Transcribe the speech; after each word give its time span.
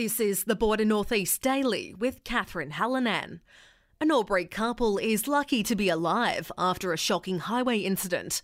This 0.00 0.18
is 0.18 0.44
the 0.44 0.56
Border 0.56 0.86
Northeast 0.86 1.42
Daily 1.42 1.92
with 1.92 2.24
Catherine 2.24 2.70
Hallinan. 2.70 3.40
An 4.00 4.10
Albury 4.10 4.46
couple 4.46 4.96
is 4.96 5.28
lucky 5.28 5.62
to 5.62 5.76
be 5.76 5.90
alive 5.90 6.50
after 6.56 6.94
a 6.94 6.96
shocking 6.96 7.40
highway 7.40 7.80
incident. 7.80 8.40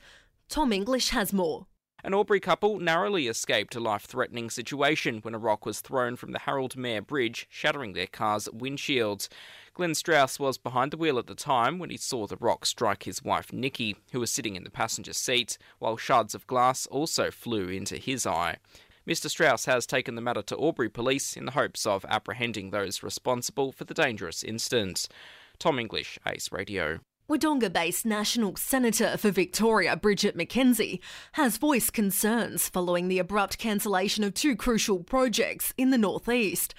Tom 0.51 0.71
English 0.71 1.09
has 1.09 1.33
more. 1.33 1.67
An 2.05 2.13
Albury 2.13 2.41
couple 2.41 2.79
narrowly 2.79 3.27
escaped 3.27 3.75
a 3.75 3.81
life 3.81 4.05
threatening 4.05 4.51
situation 4.51 5.21
when 5.23 5.35
a 5.35 5.39
rock 5.39 5.65
was 5.65 5.81
thrown 5.81 6.15
from 6.15 6.33
the 6.33 6.41
Harold 6.41 6.77
Mair 6.77 7.01
Bridge, 7.01 7.47
shattering 7.49 7.95
their 7.95 8.07
car's 8.07 8.49
windshields. 8.49 9.29
Glenn 9.73 9.95
Strauss 9.95 10.39
was 10.39 10.59
behind 10.59 10.91
the 10.91 10.99
wheel 10.99 11.19
at 11.19 11.27
the 11.27 11.35
time 11.35 11.79
when 11.79 11.89
he 11.89 11.97
saw 11.97 12.27
the 12.27 12.37
rock 12.37 12.67
strike 12.67 13.05
his 13.05 13.25
wife 13.25 13.51
Nikki, 13.51 13.97
who 14.13 14.21
was 14.21 14.31
sitting 14.31 14.57
in 14.57 14.63
the 14.63 14.71
passenger 14.71 15.15
seat, 15.15 15.57
while 15.79 15.97
shards 15.97 16.35
of 16.35 16.47
glass 16.47 16.87
also 16.89 17.31
flew 17.31 17.69
into 17.69 17.97
his 17.97 18.27
eye. 18.27 18.59
Mr. 19.07 19.31
Strauss 19.31 19.67
has 19.67 19.87
taken 19.87 20.17
the 20.17 20.21
matter 20.21 20.43
to 20.43 20.61
Albury 20.61 20.89
Police 20.89 21.37
in 21.37 21.45
the 21.45 21.53
hopes 21.53 21.87
of 21.87 22.05
apprehending 22.09 22.71
those 22.71 23.05
responsible 23.05 23.71
for 23.71 23.85
the 23.85 23.95
dangerous 23.95 24.43
incident. 24.43 25.07
Tom 25.61 25.79
English, 25.79 26.19
Ace 26.27 26.51
Radio. 26.51 26.99
Wodonga 27.29 27.73
based 27.73 28.05
National 28.05 28.57
Senator 28.57 29.17
for 29.17 29.31
Victoria, 29.31 29.97
Bridget 29.97 30.37
McKenzie, 30.37 31.01
has 31.33 31.57
voiced 31.57 31.93
concerns 31.93 32.69
following 32.69 33.07
the 33.07 33.21
abrupt 33.21 33.59
cancellation 33.59 34.25
of 34.25 34.35
two 34.35 34.57
crucial 34.57 35.05
projects 35.05 35.73
in 35.77 35.91
the 35.91 35.99
northeast. 35.99 36.75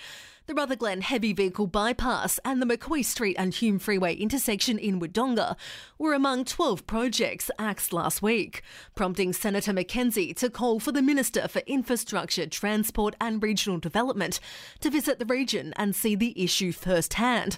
The 0.48 0.54
Rutherglen 0.54 1.02
Heavy 1.02 1.34
Vehicle 1.34 1.68
Bypass 1.68 2.40
and 2.46 2.62
the 2.62 2.66
McKoy 2.66 3.04
Street 3.04 3.36
and 3.38 3.54
Hume 3.54 3.80
Freeway 3.80 4.16
intersection 4.16 4.80
in 4.80 4.98
Wodonga 4.98 5.58
were 5.98 6.14
among 6.14 6.46
12 6.46 6.88
projects 6.88 7.52
axed 7.60 7.92
last 7.92 8.22
week, 8.22 8.62
prompting 8.96 9.34
Senator 9.34 9.74
McKenzie 9.74 10.34
to 10.38 10.50
call 10.50 10.80
for 10.80 10.94
the 10.94 11.02
Minister 11.02 11.50
for 11.50 11.62
Infrastructure, 11.68 12.46
Transport 12.46 13.14
and 13.20 13.44
Regional 13.44 13.78
Development 13.78 14.40
to 14.80 14.90
visit 14.90 15.20
the 15.20 15.26
region 15.26 15.74
and 15.76 15.94
see 15.94 16.16
the 16.16 16.42
issue 16.42 16.72
firsthand. 16.72 17.58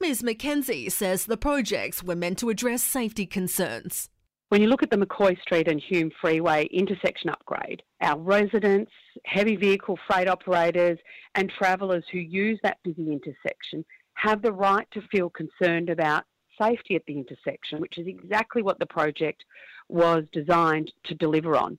Ms 0.00 0.22
McKenzie 0.22 0.90
says 0.90 1.26
the 1.26 1.36
projects 1.36 2.02
were 2.02 2.16
meant 2.16 2.38
to 2.38 2.48
address 2.48 2.82
safety 2.82 3.26
concerns. 3.26 4.08
When 4.50 4.60
you 4.60 4.66
look 4.66 4.82
at 4.82 4.90
the 4.90 4.96
McKoy 4.96 5.40
Street 5.40 5.68
and 5.68 5.80
Hume 5.80 6.10
Freeway 6.20 6.64
intersection 6.72 7.30
upgrade, 7.30 7.84
our 8.00 8.18
residents, 8.18 8.90
heavy 9.24 9.54
vehicle 9.54 9.96
freight 10.08 10.26
operators, 10.26 10.98
and 11.36 11.48
travellers 11.48 12.02
who 12.10 12.18
use 12.18 12.58
that 12.64 12.78
busy 12.82 13.12
intersection 13.12 13.84
have 14.14 14.42
the 14.42 14.50
right 14.50 14.88
to 14.90 15.02
feel 15.02 15.30
concerned 15.30 15.88
about 15.88 16.24
safety 16.60 16.96
at 16.96 17.02
the 17.06 17.16
intersection, 17.16 17.80
which 17.80 17.96
is 17.96 18.08
exactly 18.08 18.60
what 18.60 18.80
the 18.80 18.86
project 18.86 19.44
was 19.88 20.24
designed 20.32 20.90
to 21.04 21.14
deliver 21.14 21.56
on 21.56 21.78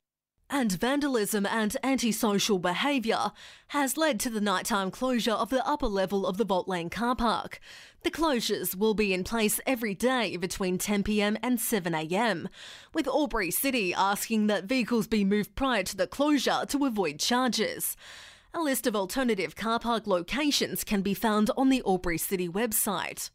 and 0.51 0.73
vandalism 0.73 1.45
and 1.45 1.77
antisocial 1.81 2.59
behaviour 2.59 3.31
has 3.69 3.95
led 3.95 4.19
to 4.19 4.29
the 4.29 4.41
nighttime 4.41 4.91
closure 4.91 5.31
of 5.31 5.49
the 5.49 5.65
upper 5.65 5.87
level 5.87 6.27
of 6.27 6.35
the 6.35 6.43
Volt 6.43 6.67
Lane 6.67 6.89
car 6.89 7.15
park. 7.15 7.61
The 8.03 8.11
closures 8.11 8.75
will 8.75 8.93
be 8.93 9.13
in 9.13 9.23
place 9.23 9.61
every 9.65 9.95
day 9.95 10.35
between 10.35 10.77
10pm 10.77 11.37
and 11.41 11.57
7am, 11.57 12.47
with 12.93 13.07
Albury 13.07 13.49
City 13.49 13.93
asking 13.93 14.47
that 14.47 14.65
vehicles 14.65 15.07
be 15.07 15.23
moved 15.23 15.55
prior 15.55 15.83
to 15.83 15.95
the 15.95 16.05
closure 16.05 16.65
to 16.67 16.85
avoid 16.85 17.17
charges. 17.17 17.95
A 18.53 18.59
list 18.59 18.85
of 18.85 18.95
alternative 18.95 19.55
car 19.55 19.79
park 19.79 20.05
locations 20.05 20.83
can 20.83 21.01
be 21.01 21.13
found 21.13 21.49
on 21.55 21.69
the 21.69 21.81
Albury 21.87 22.17
City 22.17 22.49
website. 22.49 23.29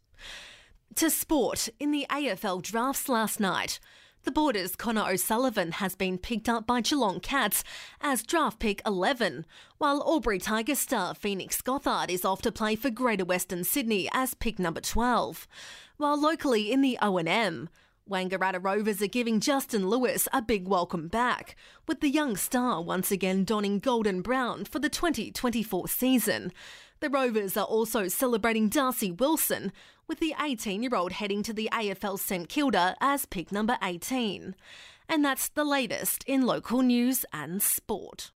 To 0.95 1.09
sport, 1.09 1.69
in 1.79 1.89
the 1.89 2.05
AFL 2.11 2.61
drafts 2.61 3.09
last 3.09 3.39
night, 3.39 3.79
the 4.27 4.31
Border's 4.33 4.75
Connor 4.75 5.09
O'Sullivan 5.09 5.71
has 5.71 5.95
been 5.95 6.17
picked 6.17 6.49
up 6.49 6.67
by 6.67 6.81
Geelong 6.81 7.21
Cats 7.21 7.63
as 8.01 8.23
draft 8.23 8.59
pick 8.59 8.81
11, 8.85 9.45
while 9.77 10.03
Albury 10.05 10.37
Tiger 10.37 10.75
star 10.75 11.15
Phoenix 11.15 11.61
Gothard 11.61 12.09
is 12.09 12.25
off 12.25 12.41
to 12.41 12.51
play 12.51 12.75
for 12.75 12.89
Greater 12.89 13.23
Western 13.23 13.63
Sydney 13.63 14.09
as 14.11 14.33
pick 14.33 14.59
number 14.59 14.81
12. 14.81 15.47
While 15.95 16.19
locally 16.19 16.73
in 16.73 16.81
the 16.81 16.97
O&M, 17.01 17.69
Wangaratta 18.09 18.63
Rovers 18.63 19.01
are 19.01 19.07
giving 19.07 19.39
Justin 19.39 19.89
Lewis 19.89 20.27
a 20.31 20.41
big 20.41 20.67
welcome 20.67 21.07
back, 21.07 21.55
with 21.87 21.99
the 21.99 22.09
young 22.09 22.37
star 22.37 22.81
once 22.81 23.11
again 23.11 23.43
donning 23.43 23.79
golden 23.79 24.21
brown 24.21 24.65
for 24.65 24.79
the 24.79 24.89
2024 24.89 25.87
season. 25.87 26.53
The 26.99 27.09
Rovers 27.09 27.57
are 27.57 27.65
also 27.65 28.07
celebrating 28.07 28.69
Darcy 28.69 29.11
Wilson, 29.11 29.71
with 30.07 30.19
the 30.19 30.33
18 30.41 30.83
year 30.83 30.95
old 30.95 31.11
heading 31.13 31.43
to 31.43 31.53
the 31.53 31.69
AFL 31.71 32.17
St 32.17 32.47
Kilda 32.47 32.95
as 33.01 33.25
pick 33.25 33.51
number 33.51 33.77
18. 33.83 34.55
And 35.09 35.25
that's 35.25 35.49
the 35.49 35.65
latest 35.65 36.23
in 36.25 36.45
local 36.45 36.81
news 36.81 37.25
and 37.33 37.61
sport. 37.61 38.31